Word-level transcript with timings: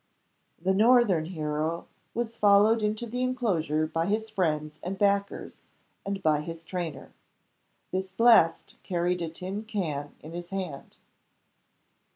The 0.59 0.73
northern 0.73 1.25
hero 1.25 1.85
was 2.15 2.35
followed 2.35 2.81
into 2.81 3.05
the 3.05 3.21
inclosure 3.21 3.85
by 3.85 4.07
his 4.07 4.31
friends 4.31 4.79
and 4.81 4.97
backers, 4.97 5.61
and 6.07 6.23
by 6.23 6.41
his 6.41 6.63
trainer. 6.63 7.13
This 7.91 8.19
last 8.19 8.77
carried 8.81 9.21
a 9.21 9.29
tin 9.29 9.63
can 9.63 10.15
in 10.21 10.33
his 10.33 10.47
hand. 10.49 10.97